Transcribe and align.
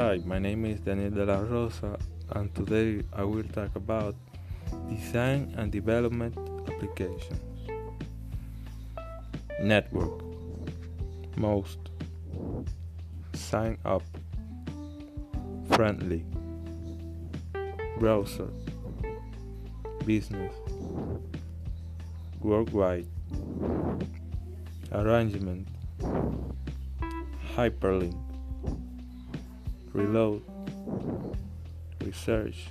Hi, 0.00 0.18
my 0.24 0.38
name 0.38 0.64
is 0.64 0.80
Daniel 0.80 1.10
de 1.10 1.26
la 1.26 1.40
Rosa, 1.40 1.98
and 2.30 2.54
today 2.54 3.04
I 3.12 3.22
will 3.22 3.44
talk 3.52 3.76
about 3.76 4.14
design 4.88 5.54
and 5.58 5.70
development 5.70 6.38
applications. 6.66 7.38
Network. 9.60 10.22
Most 11.36 11.90
Sign 13.34 13.76
up 13.84 14.02
Friendly. 15.72 16.24
Browser. 17.98 18.48
Business. 20.06 20.54
Worldwide. 22.40 23.06
Arrangement. 24.92 25.68
Hyperlink 27.54 28.29
Reload 29.92 30.42
Research 32.04 32.68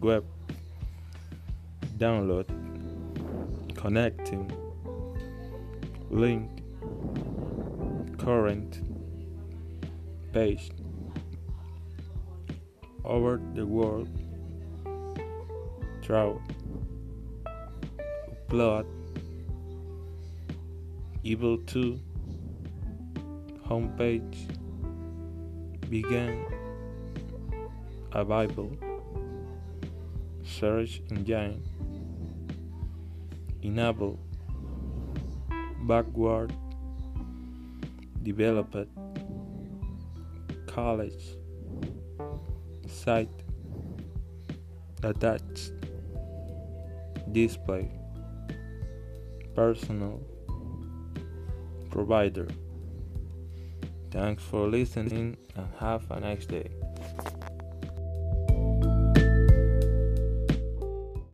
Web 0.00 0.24
Download 1.96 2.46
Connecting 3.74 4.52
Link 6.10 6.50
Current 8.18 8.82
Page 10.34 10.70
Over 13.04 13.40
the 13.54 13.66
world 13.66 14.08
Draw 16.02 16.38
Upload 18.48 18.84
Able 21.24 21.58
to 21.58 21.98
Homepage 23.66 24.61
Begin 25.90 26.44
a 28.12 28.24
Bible 28.24 28.76
Search 30.44 31.02
engine 31.10 31.62
Enable 33.62 34.18
Backward 35.86 36.52
Developed 38.22 38.88
College 40.66 41.36
Site 42.86 43.42
Attached 45.02 45.72
Display 47.32 47.90
Personal 49.54 50.20
Provider 51.90 52.48
Thanks 54.12 54.42
for 54.42 54.68
listening 54.68 55.38
and 55.56 55.68
have 55.80 56.10
a 56.10 56.20
nice 56.20 56.44
day. 56.44 56.68